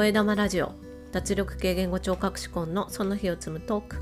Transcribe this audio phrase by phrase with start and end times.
[0.00, 0.72] 声玉ラジオ
[1.12, 3.96] 脱力系言語聴覚士コンのその日を積むトーク。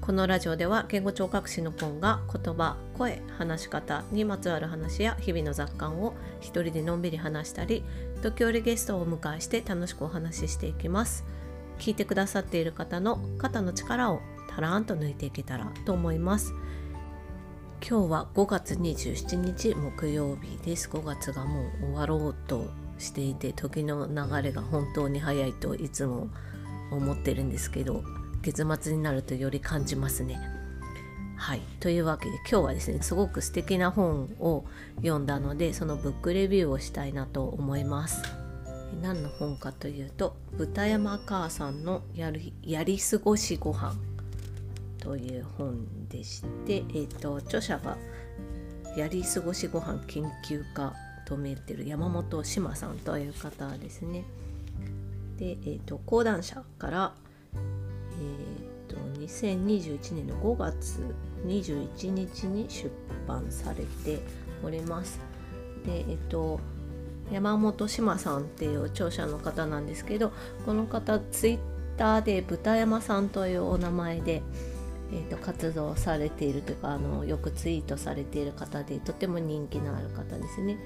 [0.00, 7.82] このラジオでは言語聴覚士のコンが言葉声話し方にまつわる話や日々の雑感を一人でのんびり話したり
[8.22, 11.24] 時折ゲストをお迎えして楽しくお話ししていきます。
[11.80, 16.54] 聞いてくださっている方の肩の力をたらんと抜いていけたらと思います。
[17.80, 20.88] 今日は5月27日木曜日です。
[20.88, 26.28] 5月がもう終わろうとしていて時の流れが本当に早いといつも
[26.90, 28.02] 思ってるんですけど
[28.42, 30.38] 月末になるとより感じますね。
[31.36, 34.64] はいというわけで今日はですねすごく素敵な本を
[34.96, 38.22] 読んだのでそのブックレビューをしたいなと思います。
[39.02, 43.94] 何の本かというと豚山母さんのやりやり過ごしご飯
[45.04, 47.98] という本でして、えーと、著者が
[48.96, 54.24] やり過ごしご飯研究家とめてる山本志麻さんという方ですね。
[55.38, 57.14] で、えーと、講談社から、
[57.54, 61.02] えーと、2021年の5月
[61.46, 62.90] 21日に出
[63.26, 64.20] 版されて
[64.62, 65.18] おります。
[65.84, 66.60] で、えっ、ー、と
[67.30, 70.30] 山本志麻さんっていう著者の方なんですけど
[70.66, 71.58] この方ツイッ
[71.96, 74.42] ターで豚山さんというお名前で
[75.12, 80.78] えーと、活動されているというかあのよくツイートされている方でとても人気のある方ですね。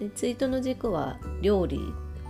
[0.00, 1.80] でツイートの軸は料理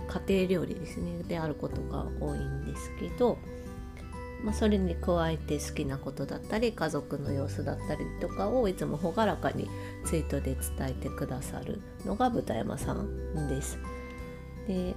[0.07, 3.37] 家庭料理ですねであることが多いんですけど、
[4.43, 9.69] まあ、それに加えて好きなことだったり家族の様子だったりとかをいつも朗らかに
[10.05, 13.77] ツイートで伝えてくださるのが豚山さんです。
[14.67, 14.93] で、え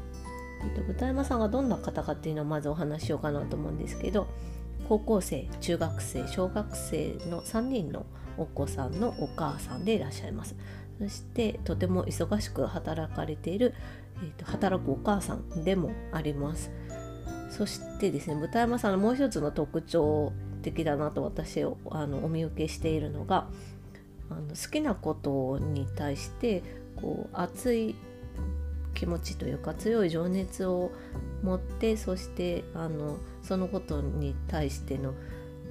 [0.62, 4.28] ーと、豚山さんがどんな方かっていうのをまずお話ししようかなと思うんですけど
[4.88, 8.04] 高校生中学生小学生の3人の
[8.36, 10.56] お子さんのお母さんでいらっしゃいます
[11.00, 13.74] そしてとても忙しく働かれている、
[14.22, 16.70] えーと、働くお母さんでもあります。
[17.50, 23.48] そしてですね豚山さんのもう一つの特徴的だなと私をあのお見受けしているのが
[24.30, 26.62] あの好きなことに対して
[27.00, 27.96] こう熱い
[28.94, 30.92] 気持ちというか強い情熱を
[31.42, 35.14] 持ってそしてあのそのことに対しての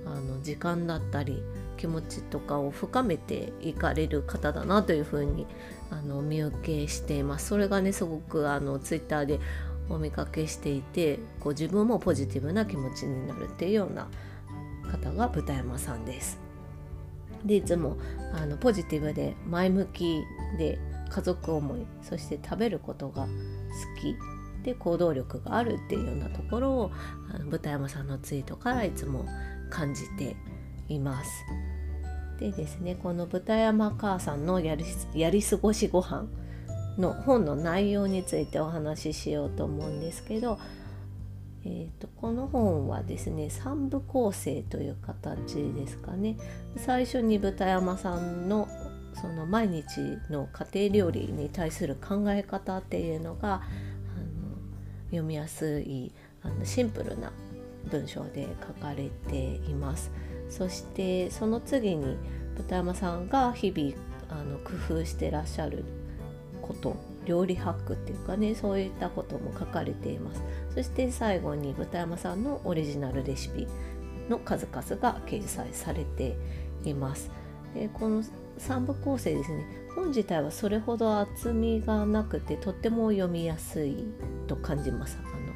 [0.06, 1.44] あの時間だったり
[1.80, 5.48] 気持ちとかを深めていかれる方だなというふうに
[5.90, 7.48] あの見受けしています。
[7.48, 9.40] それがねすごくあのツイッターで
[9.88, 14.10] お見かけしていてこう自分もポジティブな気持ちになるっていうような
[14.92, 16.38] 方が豚山さんです。
[17.46, 17.96] でいつも
[18.34, 20.22] あのポジティブで前向き
[20.58, 20.80] で
[21.10, 23.30] 家族思いそして食べることが好
[24.02, 24.18] き
[24.66, 26.92] で行動力があるっていうようなところを
[27.34, 29.26] あの豚山さんのツイートからいつも
[29.70, 30.36] 感じて
[30.90, 31.46] います。
[32.40, 36.28] でですねこの豚山母さんのやりやり過ごしご飯
[36.98, 40.60] の本の内容についてお話ししようと思うんですけど、
[41.66, 46.38] えーと、この本はですね3部構成という形ですかね
[46.78, 48.68] 最初に豚山さんの
[49.14, 49.86] その毎日
[50.30, 53.64] の家庭料理に対する考え方っていうのがあの
[55.08, 57.32] 読みやすいあのシンプルな
[57.90, 60.12] 文章で書かれています。
[60.50, 62.18] そしてその次に
[62.58, 63.94] 豚山さんが日々
[64.30, 64.72] あの工
[65.02, 65.86] 夫してらっしゃる
[66.62, 70.42] こと料理ハックっていうかねそういったことも書かれています。
[70.74, 73.68] そして最後に豚山さんのオリジナルレシピ
[74.30, 76.36] の数々が掲載されて
[76.84, 77.32] います。
[77.74, 78.24] でこの
[78.58, 79.66] 3部構成ですね。
[79.96, 84.06] 本自体はそれほど厚みがなくてとっても読みやすい
[84.48, 85.18] と感じます。
[85.24, 85.54] あの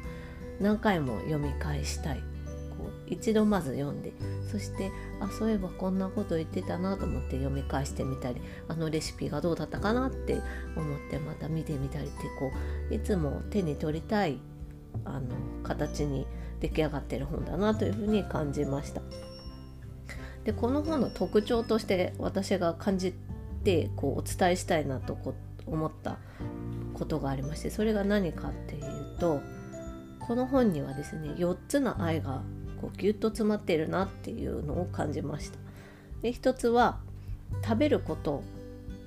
[0.60, 2.22] 何回も読み返したい。
[3.06, 4.12] 一度まず読んで
[4.50, 10.40] そしてあそういえばこんなこと言ってたなと思って読み返してみたりあのレシピがどうだったかなって
[10.76, 12.50] 思ってまた見てみたりってこ
[12.90, 14.38] ういつも手に取りたい
[15.04, 15.28] あの
[15.62, 16.26] 形に
[16.60, 19.02] 出来上がってる本だなというふうに感じました。
[20.44, 23.14] でこの本の特徴として私が感じ
[23.64, 25.34] てこうお伝えしたいなとこ
[25.66, 26.18] 思った
[26.92, 29.40] ことがありましてそれが何かっていうと
[30.20, 32.42] この本にはですね4つの愛が
[32.84, 35.58] こうギュッと詰まってるなっていうのを感じました。
[36.20, 36.98] で1つは
[37.64, 38.42] 食べること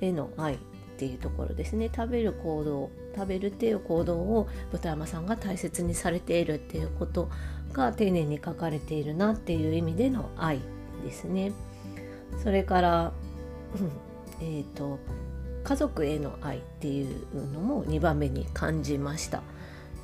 [0.02, 0.58] への愛っ
[0.98, 7.30] ていうところですね食べる行動食べるっていう行動を豚山さんが大切にされているっていうこと
[7.74, 10.60] が丁寧に書かれているなっていう意味での愛
[11.04, 11.52] ですね。
[12.44, 13.12] それから、
[14.42, 15.00] えーと、
[15.64, 19.42] 家族への愛っていうのも2番目に感じました。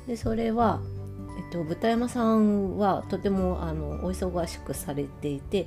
[0.06, 0.80] でそれは
[1.36, 5.66] えっと、豚山さんはとてもあのお忙しくされていて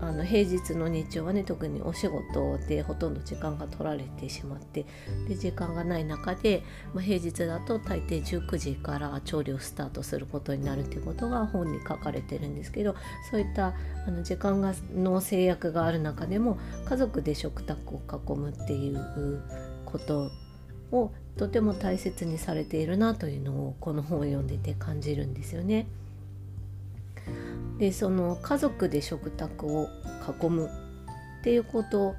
[0.00, 4.84] あの平日の日中はね特にお仕事でほとんど時間が取られてしまって
[5.28, 12.96] で時間がない中で、まあ、平日だと大抵19時から調理をスタートすることになるということが本に書かれてるんですけど
[13.30, 13.74] そういった
[14.06, 19.42] あの時間がの制約がある中でも家族で食卓を囲むっていう
[19.84, 20.30] こと
[20.92, 25.86] をとても大切にされているなというのをこの本を読んでて感じるんですよね。
[27.78, 29.88] でその家族で食卓を
[30.40, 32.14] 囲むっていうこと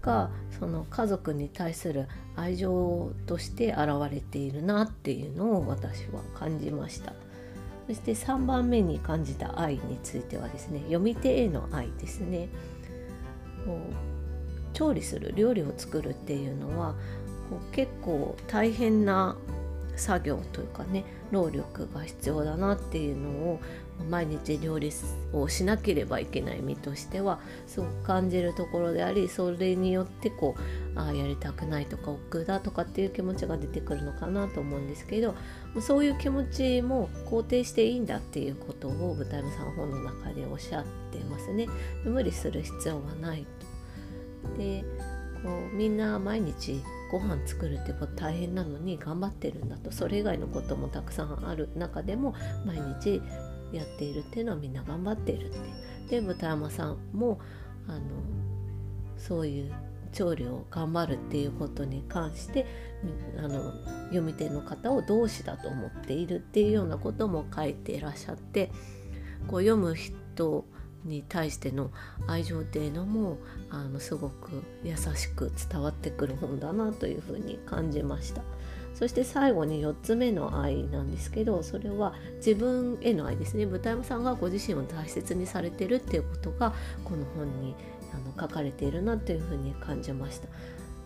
[0.00, 7.12] がその家族に対する愛情として現れているなっていうのを私は感じました
[7.86, 12.48] そして3番目に感じた愛についてはですね読み手への愛ですね
[13.66, 16.94] こう調理する料理を作るっていうのは
[17.50, 19.36] こう結構大変な
[19.96, 23.60] 作業というかね労力が必要だなっていうのを
[24.10, 24.90] 毎日料理
[25.32, 30.56] をしなければいけない身としてはすごく感じるところでありそれによってこ
[30.96, 35.34] うあやりたくないとか億劫だとかっていう気持ちが出てくるのかなと思うんですけど
[35.80, 41.68] そういう気持ちも肯定していいんだっていうことを舞台山さん本の中でおっしゃってますね。
[42.04, 43.46] 無理する必要はない
[44.42, 44.58] と。
[44.58, 44.84] で
[45.42, 46.82] こうみんな毎日
[47.14, 51.68] ご飯作るってこと大変なのに頑張ってるんだとそれ以外のこともたくさんある。
[51.76, 52.34] 中でも
[52.66, 53.22] 毎日
[53.72, 55.50] やっているっていうのはみんな頑張っているっ
[56.08, 56.20] て。
[56.20, 57.38] で豚山さんも
[57.86, 58.00] あの
[59.16, 59.72] そういう
[60.10, 62.66] 調理を頑張るっていうことに関して
[63.38, 63.72] あの
[64.06, 68.72] 読み手の方を同志だと思っているっていうようなことも書いていらっしゃって
[69.46, 70.64] こう読む人
[71.04, 71.90] に対しての
[72.26, 73.38] 愛情っていうのも
[73.70, 78.42] あのすごく優しく伝わってくる本だなというふうに感じました。
[78.94, 83.66] そして最後に4つ目の愛なんですけどそれは自分への愛ですね。
[83.66, 86.72] 豚山さんがご自身を大切にされてるっていうことが
[87.04, 87.74] この本に
[88.12, 90.48] あの書かれているなというふうに感じました。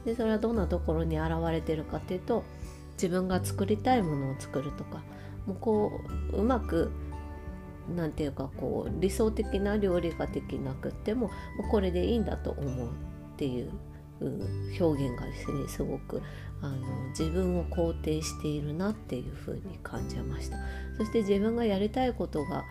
[0.05, 2.45] でそれはどんなところに現れてるかっていうと
[2.93, 5.03] 自分が作りたいものを作るとか
[5.47, 6.01] もうこ
[6.33, 6.91] ううまく
[7.95, 11.31] 何て言うかこう理想的な料理ができなくっても
[11.71, 12.91] これでいいんだと思うっ
[13.37, 13.71] ていう
[14.21, 16.23] 表現がですねすごく
[16.61, 16.77] あの
[17.11, 20.57] 自分を肯定しているなっていうふうに感じました。
[20.97, 22.65] そして自分がやりたいことが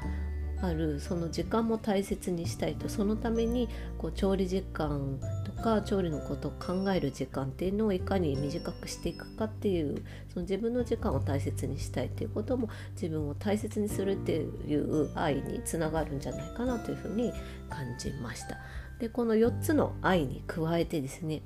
[0.61, 5.19] あるその時間も大切にしたいとそのためにこう調理時間
[5.57, 17.33] か調理のことを考える時間っていうのをいかに短くしていくかっていうその自分の時間を大切にしたいっていうことも自分を大切にするっていう愛につながるんじゃないかなというふうに
[17.69, 18.57] 感じました。
[18.99, 21.41] でこの4つの愛に加えてですね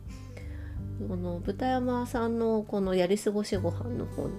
[1.07, 4.31] この豚山さんのこのやり過ごしご飯の本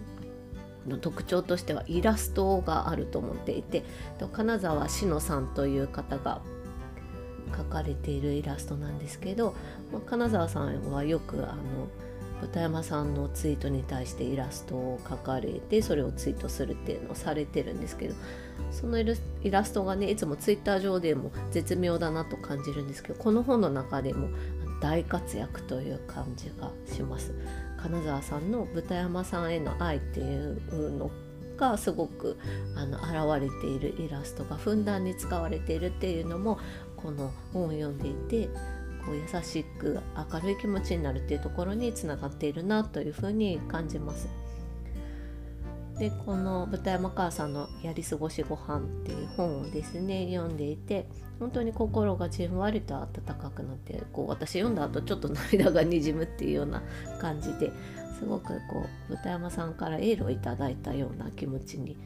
[0.86, 3.84] の特徴としてはイラストがあると思っていて
[4.32, 6.40] 金沢志乃さんという方が
[7.52, 9.54] 描かれているイラストなんですけど、
[9.93, 11.88] まあ、金沢さんはよくあの
[12.40, 18.14] 豚山さんのツイートに対してイラストを描かれてそれをツイートするっていうのをされてるんですけど
[18.72, 24.28] そのイラストがねいつもツイッター上でも絶妙だなと感じるんですけどこの本の中でも
[24.81, 27.32] 大活躍という感じがします。
[27.76, 31.10] 金沢さんの豚山さんへの愛っていうの
[31.56, 32.38] がすごく
[32.76, 36.58] あの現れているイラストがふんだんに使われているっていうのも
[37.02, 38.49] この本を読んでいて
[39.04, 40.00] こう優しく
[40.32, 44.28] 明るい気持ちになるっていうところにつながっているなというふうに感じます。
[45.99, 51.06] でこの豚山母さんの「やり過ごしご飯っていう本をですね読んでいて
[51.38, 56.82] 本当に心がじんわりと温かくなってこう私読んだ後ちょっと涙がにじむっていうような
[57.21, 57.71] 感じで
[58.18, 61.97] すごくこう豚山さんからエールをいただいたような気持ちに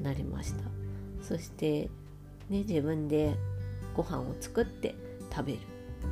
[0.00, 0.64] なりました
[1.20, 1.90] そして
[2.48, 3.34] ね自分で
[3.94, 4.94] ご飯を作って
[5.30, 5.58] 食べる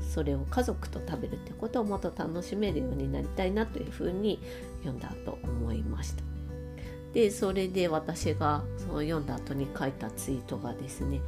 [0.00, 4.40] それを家族と食べるってことをもっと楽しめるようになりたいなというふうに
[4.84, 6.22] 読んだと思いました。
[7.12, 11.20] でそれで私がその読んだ後に書いたツイートがですね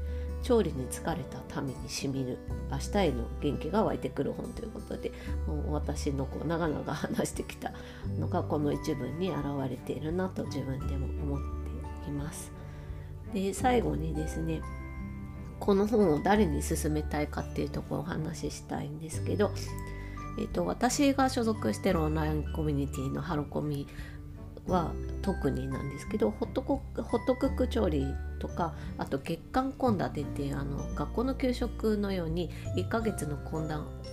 [0.43, 2.39] 調理に疲れた民にしみる
[2.71, 5.13] 明日への元気が湧いてくる本ということで
[5.47, 7.73] もう私のこう長々話してきた
[8.19, 11.41] のがこの一文に表れているなと自分でも思っ
[12.05, 12.53] ています。
[13.33, 14.61] で最後にですね
[15.63, 19.53] この本を誰に勧めたいかっていうところをお話ししたいんですけど、
[20.37, 23.87] えっと、私が所属してるオンラインコミュニティのハロコミ
[24.67, 24.93] は
[25.23, 28.07] 特になんですけどホットコホットクック調理
[28.39, 33.69] とかあと月間献立っていうあの学校の給食のように1ヶ月の献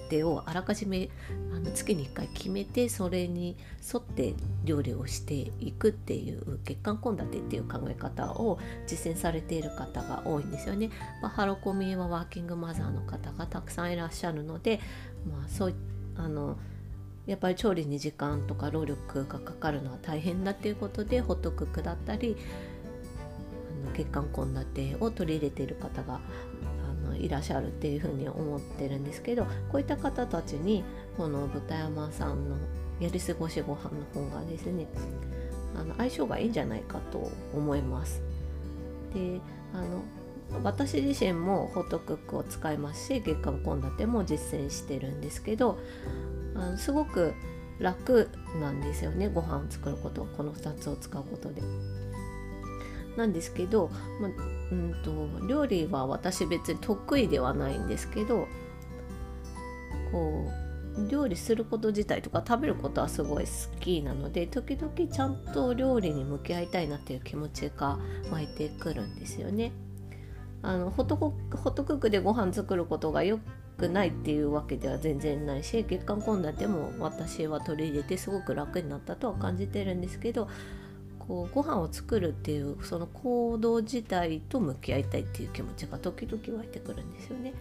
[0.10, 1.10] 立をあらかじめ
[1.54, 3.58] あの月に1回決めてそれに
[3.94, 10.90] 沿って料理をしていくっていう月間献立っていう考え方を実践されている方が多いんですよね。
[11.22, 14.80] まあ、ハロコミはワーキングマザーの方がたくさんいらっしゃるので、
[15.28, 15.76] まあ、そうい
[16.18, 16.58] あの
[17.30, 22.36] やっぱり調理に時間とか労力がかかるのは大変だっていうことでホットクックだったり
[23.86, 26.22] あの月間献立を取り入れている方が
[27.06, 30.84] あのいらっしゃるっていうふうに思ってるんですけどこういった方たちに
[31.18, 32.58] この豚山さんの
[33.00, 34.88] やり過ごしご飯の本がですね
[35.76, 38.24] あの相性がいいんじゃないかと思います。
[39.14, 39.40] で
[39.72, 40.02] あの
[40.64, 45.78] 私自身もホットクックを使いますし月間献立も実践してるんですけど
[46.60, 47.34] あのすごく
[47.80, 51.62] 楽なんですよねご飯を作ることこの2つを使うことで。
[53.18, 53.90] なんですけど、
[54.22, 54.30] ま
[54.72, 58.48] うんと、料理は私別に得意ではないんですけど
[60.12, 60.46] こ
[60.96, 68.00] う料理すること自体とか食べることはすごい好きなので時々ちゃんと料理に向き合いたいなっていう気持ちが
[68.32, 69.72] 湧いてくるんですよね。
[70.62, 73.40] あのホットホットクックでご飯作ることがよ
[73.80, 80.50] くないっていうわけでは全然ないし月間献立も私は取り入れてすごく楽になったとは感じてるんですけど
[81.20, 87.54] こうご飯を作るっていうその行動自体と向き合いたいっていう気持ちが時々湧いてくるんですよね。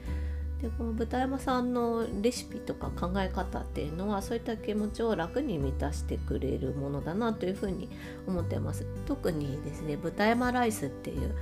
[0.60, 7.88] でこの豚山さんのレシピとか考え方っていうのはそういった気持ちを楽に満たしてくれるものだなというふうに
[8.26, 8.84] 思ってます。
[9.06, 11.32] 特にですね豚山ライスっていう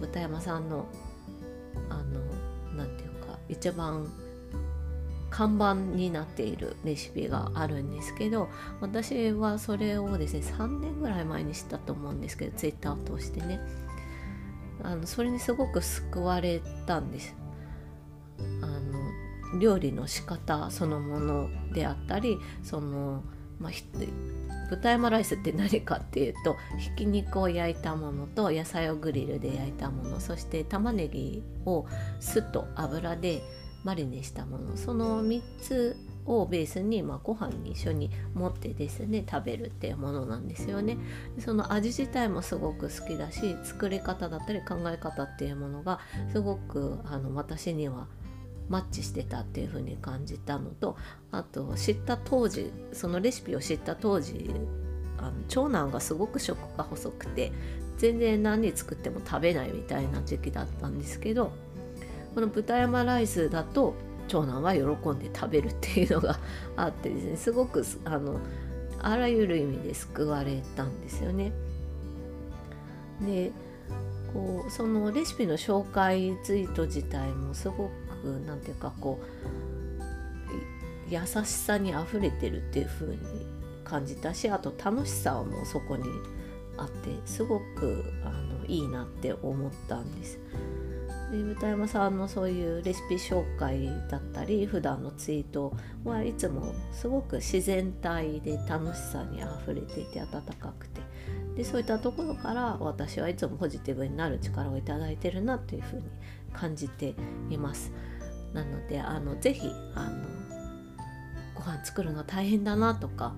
[0.00, 0.86] 豚山さんの
[1.90, 2.20] あの
[2.76, 3.09] 何て言う
[3.50, 4.10] 一番
[5.30, 8.48] 看板になっているレシピがあるんですけど
[8.80, 13.60] 私はそれをですね3年ぐらい前に知ったと思うんですけどツイッターを通してね。
[14.82, 17.36] あのそれにすごく救われたんです。
[18.62, 23.22] あの料理の仕方そのものであったりその、
[23.60, 23.72] まあ、
[24.70, 31.86] 豚山ライスって何かっていうとひき肉を焼いたものと野菜をグリルで焼いたものそして玉ねぎを
[32.20, 33.42] 酢と油で
[33.84, 34.76] マリネしたもの。
[34.76, 40.98] その3つをベースに、まあ、ご飯に一緒に持ってですね食べるっていうものなんですよね。
[41.38, 46.00] その味自体もすごく好きだし作り方だったり考え方っていうものが
[46.30, 48.06] すごくあの私には
[48.70, 50.96] マッチしてたっていう風に感じたのと
[51.32, 54.50] あと知った当時そのレシピを知った当時
[55.18, 57.52] あの長男がすごく食が細くて
[57.98, 61.52] 全然何作っても食べないみたいな時期だったんですけど
[62.34, 63.94] この豚山ライスだと
[64.28, 66.38] 長男は喜んで食べるっていうのが
[66.76, 68.38] あってですねすごくあの
[69.02, 71.52] あらゆる意味で救われたんですよね。
[73.20, 73.50] で
[74.32, 77.90] こうそのレシピの紹介ツイート自体もすご
[78.22, 79.30] く何て言うかこう
[81.10, 83.18] 優しさにあふれてるっていう風に
[83.84, 86.04] 感じたしあと楽しさもそこに
[86.76, 90.38] あってすごくあのいいなって思ったんです。
[91.30, 95.72] で豚山さんのそういうレシピ紹介だったり普段のツイート
[96.04, 101.00] はいつもすごく自然体で楽しさにあふれていて温かくて
[101.56, 106.02] でそういったところから私はいつもポジティブになる力をいただいてるなというふうに
[106.52, 107.14] 感じて
[107.50, 107.92] います。
[108.52, 110.24] なのであのぜひあの
[111.54, 113.34] ご飯作るの大変だなとか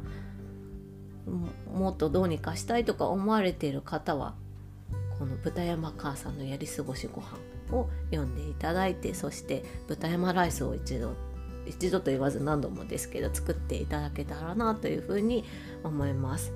[1.72, 4.34] もっとどうにかしたいとか思われている方は
[5.18, 7.38] この豚山母さんのやり過ごしご飯
[7.76, 11.14] を読んでいただいてそして豚山ライスを一度
[11.66, 15.44] 一度と言わず何度もですけど作っていただけたらなというふうに
[15.84, 16.52] 思います。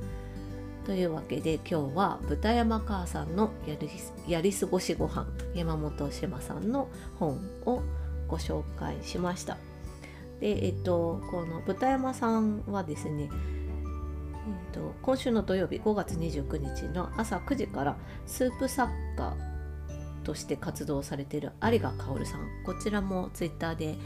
[0.86, 3.90] というわけで今日は豚山母さんのやり
[4.28, 6.88] やり過ごしご飯山本島さんの
[7.18, 7.82] 本を
[8.28, 9.56] ご紹介しました。
[10.38, 13.30] で、えっと、この豚山さんはですね、えっ
[14.72, 19.34] と、今週の土曜日5月29日の朝9時からスープ作家
[20.22, 23.96] として活動されている有賀薫さんこちらもツイッターで、えっ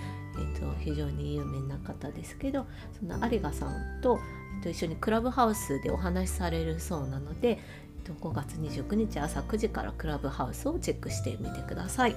[0.59, 2.67] と、非常に有名な方ですけど
[2.99, 4.19] その有賀さんと、
[4.61, 7.59] と、一緒にクラブハウスでお話しされるそうなので、
[8.05, 12.17] 5月29日朝9時からクラブハウスをチェックしてみてください。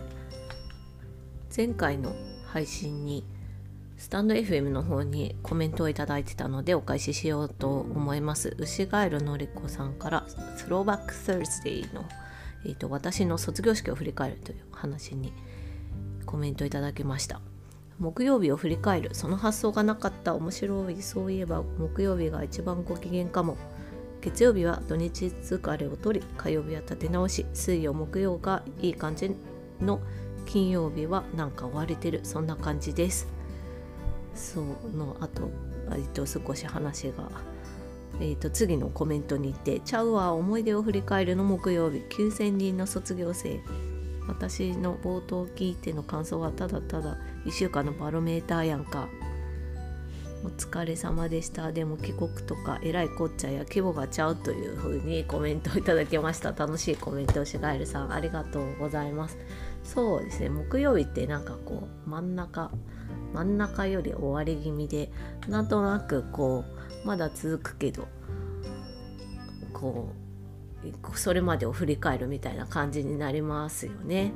[1.55, 2.15] 前回の
[2.47, 3.23] 配信に
[3.97, 10.25] スタンド FM の方にコメントをいただいてたのでお返ししようと思います牛ガエルのりこさんから
[10.57, 12.03] スローバック Thursday の、
[12.65, 15.31] えーと、私の卒業式を振り返るという話に
[16.25, 17.39] コメントいただきました
[17.99, 19.13] 木曜日を振り返る。
[19.13, 21.01] その発想がなかった面白い。
[21.01, 23.57] そういえば木曜日が一番ご機嫌かも。
[24.21, 29.35] 月曜日は土日疲れを取り火曜日は立て直し水曜木曜がいい感じ
[29.81, 29.99] の
[30.45, 32.21] 金曜日はなんか追われてる。
[32.23, 33.27] そんな感じです。
[34.33, 35.49] そのあと,、
[35.91, 37.29] えっと少し話が、
[38.19, 41.99] えー、と次のコメントに行って「ちゃうわ思い出を振り返るの木曜日。
[42.09, 43.59] 9000人の卒業生」
[44.27, 49.07] 私の冒頭を聞いての感想はただただ1週間のバロメーターやんか。
[50.45, 51.71] お疲れ様でした。
[51.71, 56.51] でも帰国とかえらいこっちゃや規模がちゃうというふうに コメントをいただきました。
[56.51, 59.37] 楽しいコメントをしガエルさんありがとうございます。
[59.83, 60.49] そうですね。
[60.49, 62.71] 木曜日ってなんかこう真ん中
[63.33, 65.11] 真ん中より終わり気味で
[65.47, 66.65] なんとなくこ
[67.03, 68.07] うまだ続くけど
[69.73, 70.22] こう
[71.15, 74.33] それまでを振り返るみたいな感じになりますよね。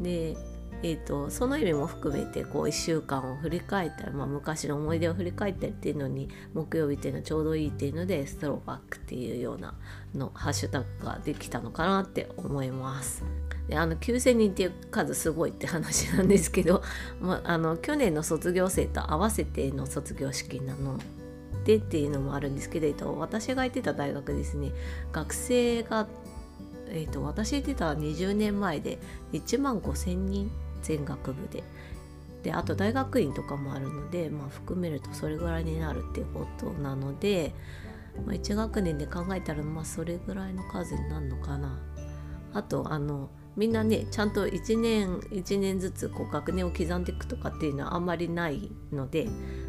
[0.00, 0.36] で
[0.82, 9.74] えーと、その意味も含めてこう1週間を振り返ったり、まあ、昔の思い出を振り返ったりっていうのに木曜日っていうのはちょうどいいっていうのでストローバックっていうような
[10.14, 13.24] のハッシュタグができたのかなって思います。
[13.68, 16.82] であの9,000人っていう数すごいって話なんですけど、
[17.20, 20.98] まあ、の去年の卒業生と合わせての卒業式なの
[21.66, 24.72] でっていうのもあるんですけど、私が行ってた大学ですね
[25.12, 26.06] 学生が、
[26.88, 28.98] えーと、私行ってた20年前で
[29.32, 30.50] 1万5,000人
[30.82, 31.62] 全学部で。
[32.42, 37.52] であと大学院とかもあるので、まあ、含めるとそれぐらいになるっていうことなので、
[38.24, 41.76] まあ、1学年で考えたらまあそれぐらいの数になるのかな。
[42.54, 49.28] あとあのみんなねちゃんと1年1年ずつこう学年を刻んでいくとかっていうのはあんまりないので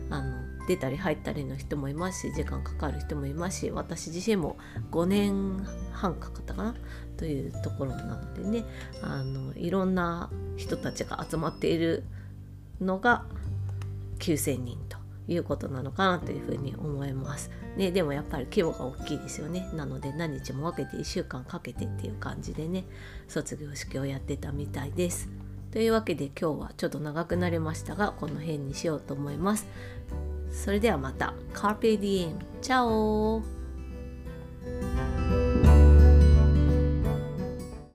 [0.10, 0.36] あの
[0.68, 4.58] 出たり入ったりの人もいますし時間かかる人もいますし私自身も
[4.92, 6.76] 5年半かかったかな？
[7.16, 8.66] というところなのでね
[9.02, 12.04] あのいろんな人たちが集まっている
[12.82, 13.24] のが
[14.20, 14.97] 9,000人と
[15.28, 17.52] いうことなのかなというふうに思います。
[17.76, 19.70] ね、でもやっぱり規模が大きいですよね。
[19.74, 22.86] なので何日も分けて1週間かけてっていう感じでね
[23.28, 25.30] 卒業式をやってたみたいです。
[25.72, 29.68] というわけで今日はちょっと長くなりましたがこの辺にしようと思います。
[30.52, 31.34] それではまた。
[31.54, 32.34] Carpe Diem!
[32.62, 33.42] チャオ